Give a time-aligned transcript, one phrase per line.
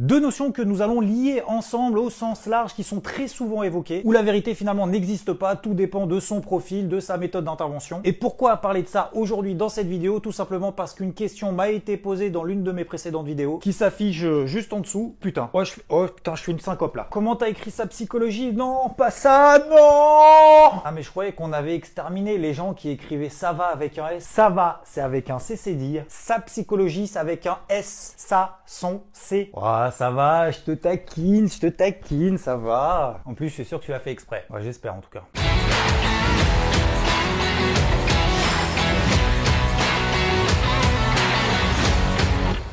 [0.00, 4.00] Deux notions que nous allons lier ensemble au sens large qui sont très souvent évoquées,
[4.06, 8.00] où la vérité finalement n'existe pas, tout dépend de son profil, de sa méthode d'intervention.
[8.04, 10.18] Et pourquoi parler de ça aujourd'hui dans cette vidéo?
[10.18, 13.74] Tout simplement parce qu'une question m'a été posée dans l'une de mes précédentes vidéos, qui
[13.74, 15.16] s'affiche juste en dessous.
[15.20, 17.06] Putain, oh, je, oh putain, je fais une syncope là.
[17.10, 18.54] Comment t'as écrit sa psychologie?
[18.54, 23.28] Non, pas ça, non Ah mais je croyais qu'on avait exterminé les gens qui écrivaient
[23.28, 24.24] ça va avec un S.
[24.24, 26.04] Ça va, c'est avec un C, c'est dire.
[26.08, 28.14] Sa psychologie, c'est avec un S.
[28.16, 29.50] Ça, son, C
[29.90, 33.20] ça va, je te taquine, je te taquine, ça va.
[33.24, 34.44] En plus, je suis sûr que tu l'as fait exprès.
[34.50, 35.39] Ouais, j'espère en tout cas.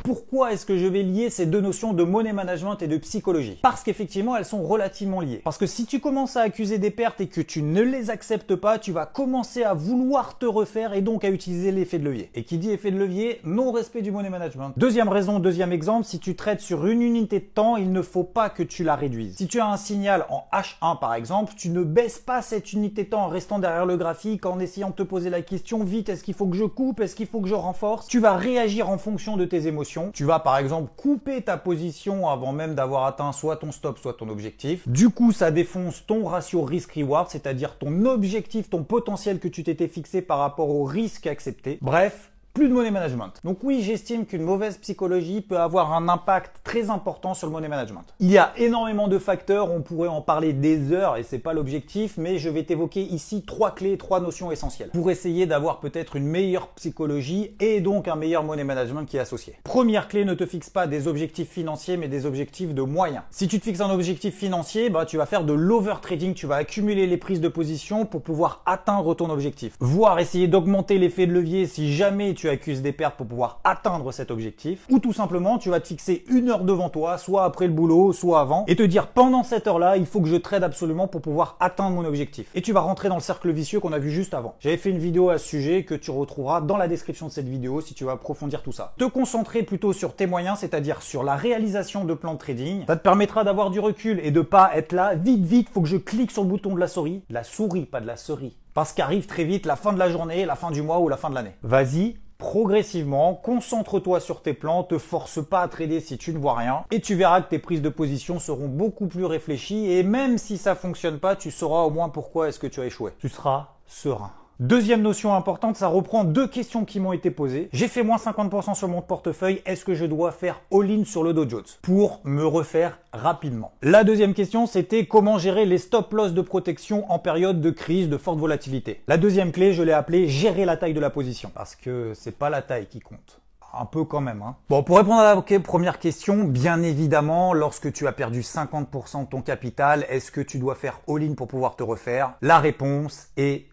[0.08, 3.58] Pourquoi est-ce que je vais lier ces deux notions de money management et de psychologie?
[3.60, 5.42] Parce qu'effectivement, elles sont relativement liées.
[5.44, 8.56] Parce que si tu commences à accuser des pertes et que tu ne les acceptes
[8.56, 12.30] pas, tu vas commencer à vouloir te refaire et donc à utiliser l'effet de levier.
[12.34, 14.72] Et qui dit effet de levier, non-respect du money management.
[14.78, 18.24] Deuxième raison, deuxième exemple, si tu traites sur une unité de temps, il ne faut
[18.24, 19.36] pas que tu la réduises.
[19.36, 23.04] Si tu as un signal en H1 par exemple, tu ne baisses pas cette unité
[23.04, 26.08] de temps en restant derrière le graphique, en essayant de te poser la question, vite,
[26.08, 28.08] est-ce qu'il faut que je coupe, est-ce qu'il faut que je renforce?
[28.08, 32.28] Tu vas réagir en fonction de tes émotions tu vas par exemple couper ta position
[32.28, 34.88] avant même d'avoir atteint soit ton stop, soit ton objectif.
[34.88, 39.88] Du coup, ça défonce ton ratio risk-reward, c'est-à-dire ton objectif, ton potentiel que tu t'étais
[39.88, 41.78] fixé par rapport au risque accepté.
[41.80, 43.34] Bref, plus de money management.
[43.44, 47.68] Donc oui, j'estime qu'une mauvaise psychologie peut avoir un impact très important sur le money
[47.68, 48.02] management.
[48.18, 51.52] Il y a énormément de facteurs, on pourrait en parler des heures et c'est pas
[51.52, 56.16] l'objectif, mais je vais t'évoquer ici trois clés, trois notions essentielles pour essayer d'avoir peut-être
[56.16, 59.54] une meilleure psychologie et donc un meilleur money management qui est associé.
[59.62, 63.22] Première clé, ne te fixe pas des objectifs financiers mais des objectifs de moyens.
[63.30, 66.56] Si tu te fixes un objectif financier, bah tu vas faire de l'overtrading, tu vas
[66.56, 69.76] accumuler les prises de position pour pouvoir atteindre ton objectif.
[69.78, 74.12] Voire essayer d'augmenter l'effet de levier si jamais tu accuses des pertes pour pouvoir atteindre
[74.12, 77.66] cet objectif, ou tout simplement tu vas te fixer une heure devant toi, soit après
[77.66, 80.64] le boulot, soit avant, et te dire pendant cette heure-là, il faut que je trade
[80.64, 82.48] absolument pour pouvoir atteindre mon objectif.
[82.54, 84.54] Et tu vas rentrer dans le cercle vicieux qu'on a vu juste avant.
[84.60, 87.48] J'avais fait une vidéo à ce sujet que tu retrouveras dans la description de cette
[87.48, 88.94] vidéo si tu veux approfondir tout ça.
[88.98, 92.96] Te concentrer plutôt sur tes moyens, c'est-à-dire sur la réalisation de plans de trading, ça
[92.96, 95.96] te permettra d'avoir du recul et de pas être là, vite vite, faut que je
[95.96, 98.56] clique sur le bouton de la souris, la souris, pas de la souris.
[98.78, 101.16] Parce qu'arrive très vite la fin de la journée, la fin du mois ou la
[101.16, 101.56] fin de l'année.
[101.64, 106.54] Vas-y, progressivement, concentre-toi sur tes plans, te force pas à trader si tu ne vois
[106.54, 110.38] rien, et tu verras que tes prises de position seront beaucoup plus réfléchies, et même
[110.38, 113.10] si ça fonctionne pas, tu sauras au moins pourquoi est-ce que tu as échoué.
[113.18, 114.30] Tu seras serein.
[114.60, 117.68] Deuxième notion importante, ça reprend deux questions qui m'ont été posées.
[117.72, 121.32] J'ai fait moins 50% sur mon portefeuille, est-ce que je dois faire all-in sur le
[121.32, 123.70] Dow Jones pour me refaire rapidement?
[123.82, 128.08] La deuxième question, c'était comment gérer les stop loss de protection en période de crise,
[128.08, 129.00] de forte volatilité.
[129.06, 132.36] La deuxième clé, je l'ai appelée gérer la taille de la position parce que c'est
[132.36, 133.40] pas la taille qui compte
[133.72, 134.42] un peu quand même.
[134.42, 134.56] Hein.
[134.68, 139.28] Bon, pour répondre à la première question, bien évidemment, lorsque tu as perdu 50% de
[139.28, 142.32] ton capital, est-ce que tu dois faire all-in pour pouvoir te refaire?
[142.42, 143.66] La réponse est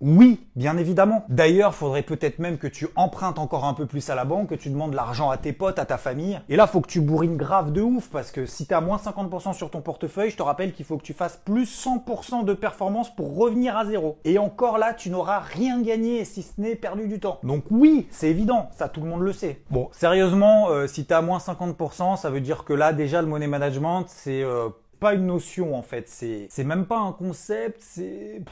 [0.00, 1.24] oui, bien évidemment.
[1.30, 4.54] D'ailleurs, faudrait peut-être même que tu empruntes encore un peu plus à la banque, que
[4.54, 6.38] tu demandes l'argent à tes potes, à ta famille.
[6.48, 8.98] Et là, faut que tu bourrines grave de ouf parce que si tu as moins
[8.98, 12.52] 50% sur ton portefeuille, je te rappelle qu'il faut que tu fasses plus 100% de
[12.52, 14.18] performance pour revenir à zéro.
[14.24, 17.40] Et encore là, tu n'auras rien gagné si ce n'est perdu du temps.
[17.42, 19.62] Donc oui, c'est évident, ça tout le monde le sait.
[19.70, 23.28] Bon, sérieusement, euh, si tu as moins 50%, ça veut dire que là déjà le
[23.28, 24.68] money management, c'est euh,
[25.00, 28.42] pas une notion en fait, c'est même pas un concept, c'est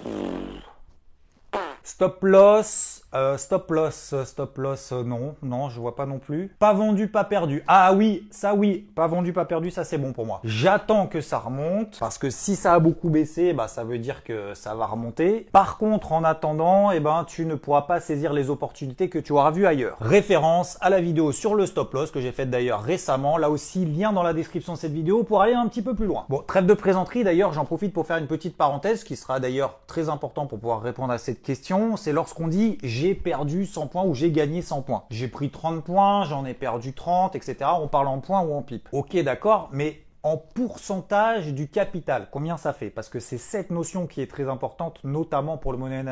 [1.86, 6.48] Stop loss, euh, stop loss, stop loss, euh, non, non, je vois pas non plus.
[6.58, 7.62] Pas vendu, pas perdu.
[7.66, 10.40] Ah oui, ça oui, pas vendu, pas perdu, ça c'est bon pour moi.
[10.44, 14.24] J'attends que ça remonte, parce que si ça a beaucoup baissé, bah ça veut dire
[14.24, 15.46] que ça va remonter.
[15.52, 19.32] Par contre, en attendant, eh ben tu ne pourras pas saisir les opportunités que tu
[19.32, 19.98] auras vues ailleurs.
[20.00, 23.36] Référence à la vidéo sur le stop loss que j'ai faite d'ailleurs récemment.
[23.36, 26.06] Là aussi, lien dans la description de cette vidéo pour aller un petit peu plus
[26.06, 26.24] loin.
[26.30, 29.80] Bon, trêve de présenterie d'ailleurs, j'en profite pour faire une petite parenthèse qui sera d'ailleurs
[29.86, 31.73] très important pour pouvoir répondre à cette question.
[31.96, 35.04] C'est lorsqu'on dit j'ai perdu 100 points ou j'ai gagné 100 points.
[35.10, 37.70] J'ai pris 30 points, j'en ai perdu 30, etc.
[37.80, 38.88] On parle en points ou en pipe.
[38.92, 42.90] Ok, d'accord, mais en pourcentage du capital, combien ça fait?
[42.90, 46.02] Parce que c'est cette notion qui est très importante, notamment pour le money,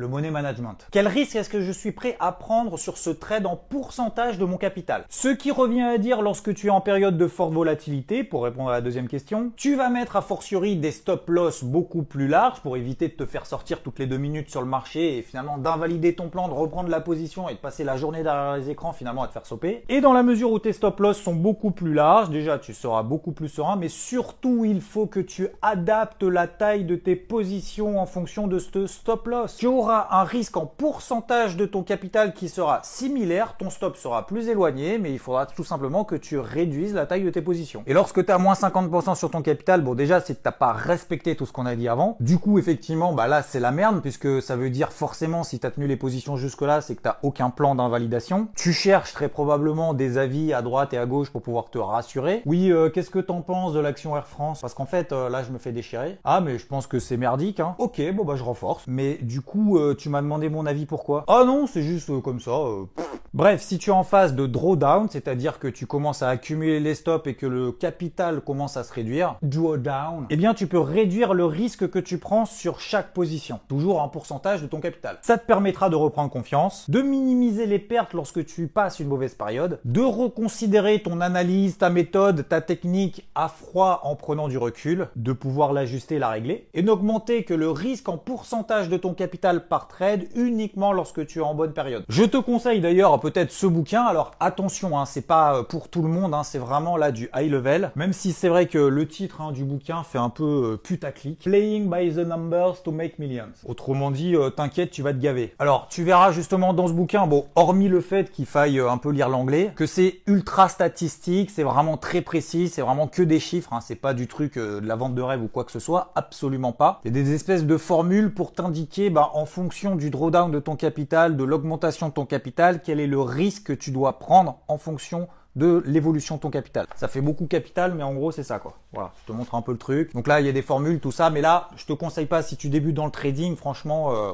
[0.00, 0.86] le money management.
[0.90, 4.46] Quel risque est-ce que je suis prêt à prendre sur ce trade en pourcentage de
[4.46, 5.04] mon capital?
[5.10, 8.70] Ce qui revient à dire lorsque tu es en période de forte volatilité, pour répondre
[8.70, 12.60] à la deuxième question, tu vas mettre a fortiori des stop loss beaucoup plus larges
[12.60, 15.58] pour éviter de te faire sortir toutes les deux minutes sur le marché et finalement
[15.58, 18.92] d'invalider ton plan, de reprendre la position et de passer la journée derrière les écrans
[18.92, 19.84] finalement à te faire sauper.
[19.90, 23.02] Et dans la mesure où tes stop loss sont beaucoup plus larges, déjà tu seras
[23.02, 28.00] beaucoup plus serein, mais surtout il faut que tu adaptes la taille de tes positions
[28.00, 29.58] en fonction de ce stop loss.
[29.90, 34.98] Un risque en pourcentage de ton capital qui sera similaire, ton stop sera plus éloigné,
[34.98, 37.82] mais il faudra tout simplement que tu réduises la taille de tes positions.
[37.86, 40.72] Et lorsque tu as moins 50% sur ton capital, bon déjà c'est que t'as pas
[40.72, 42.16] respecté tout ce qu'on a dit avant.
[42.20, 45.66] Du coup effectivement bah là c'est la merde puisque ça veut dire forcément si tu
[45.66, 48.48] as tenu les positions jusque là c'est que t'as aucun plan d'invalidation.
[48.56, 52.42] Tu cherches très probablement des avis à droite et à gauche pour pouvoir te rassurer.
[52.46, 54.60] Oui euh, qu'est-ce que t'en penses de l'action Air France?
[54.60, 56.18] Parce qu'en fait euh, là je me fais déchirer.
[56.24, 57.60] Ah mais je pense que c'est merdique.
[57.60, 57.74] Hein.
[57.78, 58.84] Ok bon bah je renforce.
[58.86, 61.24] Mais du coup euh, tu m'as demandé mon avis pourquoi?
[61.28, 62.52] Ah non, c'est juste euh, comme ça.
[62.52, 62.84] Euh,
[63.32, 66.96] Bref, si tu es en phase de drawdown, c'est-à-dire que tu commences à accumuler les
[66.96, 71.32] stops et que le capital commence à se réduire, drawdown, eh bien tu peux réduire
[71.32, 75.18] le risque que tu prends sur chaque position, toujours en pourcentage de ton capital.
[75.22, 79.34] Ça te permettra de reprendre confiance, de minimiser les pertes lorsque tu passes une mauvaise
[79.34, 85.06] période, de reconsidérer ton analyse, ta méthode, ta technique à froid en prenant du recul,
[85.14, 89.68] de pouvoir l'ajuster, la régler, et d'augmenter que le risque en pourcentage de ton capital
[89.68, 92.02] par trade uniquement lorsque tu es en bonne période.
[92.08, 94.02] Je te conseille d'ailleurs peut-être ce bouquin.
[94.02, 97.30] Alors attention, hein, c'est pas euh, pour tout le monde, hein, c'est vraiment là du
[97.34, 97.92] high level.
[97.96, 101.40] Même si c'est vrai que le titre hein, du bouquin fait un peu euh, putaclic.
[101.40, 103.52] Playing by the numbers to make millions.
[103.66, 105.54] Autrement dit, euh, t'inquiète, tu vas te gaver.
[105.58, 109.10] Alors tu verras justement dans ce bouquin, bon, hormis le fait qu'il faille un peu
[109.10, 113.70] lire l'anglais, que c'est ultra statistique, c'est vraiment très précis, c'est vraiment que des chiffres,
[113.80, 116.72] c'est pas du truc de la vente de rêve ou quoi que ce soit, absolument
[116.72, 117.00] pas.
[117.04, 121.36] C'est des espèces de formules pour t'indiquer, bah, en fonction du drawdown de ton capital,
[121.36, 125.28] de l'augmentation de ton capital, quel est le risque que tu dois prendre en fonction
[125.56, 126.86] de l'évolution de ton capital.
[126.94, 128.74] Ça fait beaucoup capital, mais en gros, c'est ça, quoi.
[128.92, 129.12] Voilà.
[129.22, 130.14] Je te montre un peu le truc.
[130.14, 132.42] Donc là, il y a des formules, tout ça, mais là, je te conseille pas,
[132.42, 134.32] si tu débutes dans le trading, franchement, euh,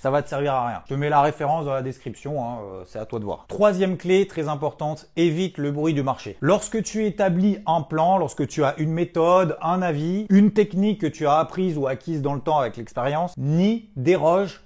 [0.00, 0.82] ça va te servir à rien.
[0.84, 3.46] Je te mets la référence dans la description, hein, euh, c'est à toi de voir.
[3.48, 6.36] Troisième clé très importante, évite le bruit du marché.
[6.40, 11.06] Lorsque tu établis un plan, lorsque tu as une méthode, un avis, une technique que
[11.06, 14.62] tu as apprise ou acquise dans le temps avec l'expérience, ni déroge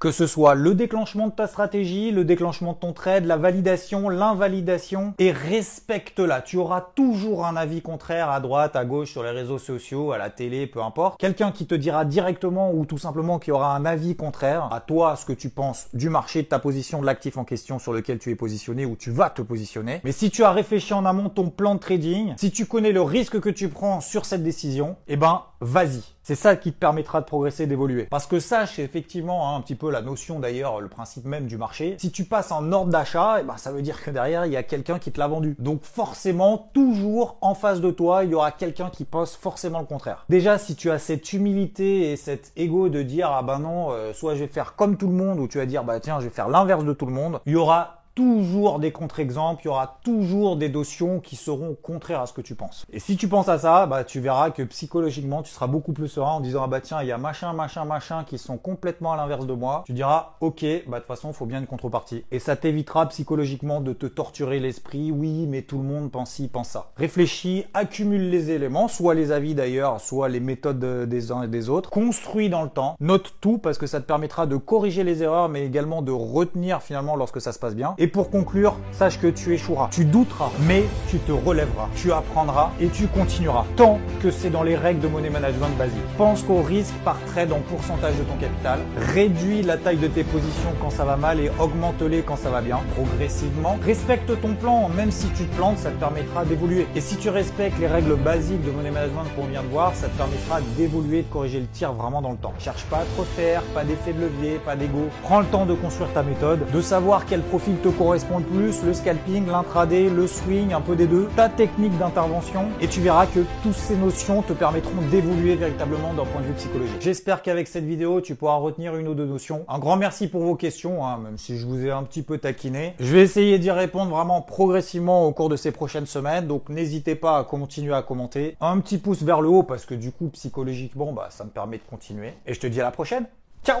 [0.00, 4.08] que ce soit le déclenchement de ta stratégie, le déclenchement de ton trade, la validation,
[4.08, 6.42] l'invalidation, et respecte-la.
[6.42, 10.18] Tu auras toujours un avis contraire à droite, à gauche, sur les réseaux sociaux, à
[10.18, 11.18] la télé, peu importe.
[11.18, 15.16] Quelqu'un qui te dira directement ou tout simplement qui aura un avis contraire à toi,
[15.16, 18.18] ce que tu penses du marché, de ta position, de l'actif en question sur lequel
[18.18, 20.00] tu es positionné ou tu vas te positionner.
[20.04, 23.02] Mais si tu as réfléchi en amont ton plan de trading, si tu connais le
[23.02, 26.02] risque que tu prends sur cette décision, eh ben, vas-y.
[26.22, 28.04] C'est ça qui te permettra de progresser, d'évoluer.
[28.10, 31.96] Parce que sache effectivement hein, peu la notion d'ailleurs, le principe même du marché.
[31.98, 34.56] Si tu passes en ordre d'achat, eh ben, ça veut dire que derrière il y
[34.56, 35.56] a quelqu'un qui te l'a vendu.
[35.58, 39.86] Donc forcément, toujours en face de toi, il y aura quelqu'un qui pense forcément le
[39.86, 40.24] contraire.
[40.28, 44.12] Déjà, si tu as cette humilité et cet ego de dire ah ben non, euh,
[44.12, 46.24] soit je vais faire comme tout le monde, ou tu vas dire bah tiens je
[46.24, 49.70] vais faire l'inverse de tout le monde, il y aura toujours des contre-exemples, il y
[49.70, 52.84] aura toujours des notions qui seront contraires à ce que tu penses.
[52.92, 56.08] Et si tu penses à ça, bah, tu verras que psychologiquement, tu seras beaucoup plus
[56.08, 59.12] serein en disant, ah bah tiens, il y a machin, machin, machin qui sont complètement
[59.12, 59.84] à l'inverse de moi.
[59.86, 62.24] Tu diras, ok, bah de toute façon, faut bien une contrepartie.
[62.32, 65.12] Et ça t'évitera psychologiquement de te torturer l'esprit.
[65.12, 66.90] Oui, mais tout le monde pense ci, pense ça.
[66.96, 71.68] Réfléchis, accumule les éléments, soit les avis d'ailleurs, soit les méthodes des uns et des
[71.68, 71.90] autres.
[71.90, 72.96] Construis dans le temps.
[72.98, 76.82] Note tout parce que ça te permettra de corriger les erreurs, mais également de retenir
[76.82, 77.94] finalement lorsque ça se passe bien.
[78.08, 79.88] Et pour conclure, sache que tu échoueras.
[79.90, 81.90] Tu douteras, mais tu te relèveras.
[81.94, 83.66] Tu apprendras et tu continueras.
[83.76, 85.98] Tant que c'est dans les règles de money management basique.
[86.16, 88.78] Pense qu'au risque par trade en pourcentage de ton capital.
[89.12, 92.62] Réduis la taille de tes positions quand ça va mal et augmente-les quand ça va
[92.62, 92.80] bien.
[92.94, 93.76] Progressivement.
[93.84, 94.88] Respecte ton plan.
[94.88, 96.86] Même si tu te plantes, ça te permettra d'évoluer.
[96.96, 100.08] Et si tu respectes les règles basiques de money management qu'on vient de voir, ça
[100.08, 102.54] te permettra d'évoluer, de corriger le tir vraiment dans le temps.
[102.58, 105.08] Cherche pas à trop faire, pas d'effet de levier, pas d'ego.
[105.24, 108.82] Prends le temps de construire ta méthode, de savoir quel profil te correspond le plus,
[108.84, 113.26] le scalping, l'intraday, le swing, un peu des deux, ta technique d'intervention, et tu verras
[113.26, 116.96] que toutes ces notions te permettront d'évoluer véritablement d'un point de vue psychologique.
[117.00, 119.64] J'espère qu'avec cette vidéo, tu pourras retenir une ou deux notions.
[119.68, 122.38] Un grand merci pour vos questions, hein, même si je vous ai un petit peu
[122.38, 122.94] taquiné.
[123.00, 127.16] Je vais essayer d'y répondre vraiment progressivement au cours de ces prochaines semaines, donc n'hésitez
[127.16, 128.56] pas à continuer à commenter.
[128.60, 131.78] Un petit pouce vers le haut, parce que du coup, psychologiquement, bah, ça me permet
[131.78, 132.34] de continuer.
[132.46, 133.26] Et je te dis à la prochaine.
[133.64, 133.80] Ciao